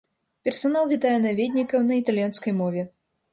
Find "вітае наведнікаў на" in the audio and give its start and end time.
0.93-2.01